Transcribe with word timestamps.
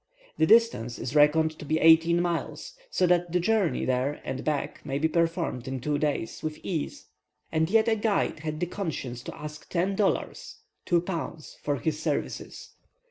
The 0.39 0.47
distance 0.47 0.97
is 0.97 1.13
reckoned 1.13 1.59
to 1.59 1.63
be 1.63 1.77
eighteen 1.77 2.23
miles, 2.23 2.73
so 2.89 3.05
that 3.05 3.31
the 3.31 3.39
journey 3.39 3.85
there 3.85 4.19
and 4.23 4.43
back 4.43 4.83
may 4.83 4.97
be 4.97 5.07
performed 5.07 5.67
in 5.67 5.79
two 5.79 5.99
days 5.99 6.41
with 6.41 6.57
ease, 6.63 7.05
and 7.51 7.69
yet 7.69 7.87
a 7.87 7.95
guide 7.95 8.39
had 8.39 8.59
the 8.59 8.65
conscience 8.65 9.21
to 9.21 9.35
ask 9.37 9.69
ten 9.69 9.95
dollars 9.95 10.55
(2 10.87 11.01
pounds) 11.01 11.59
for 11.61 11.75
his 11.75 12.01
services. 12.01 12.71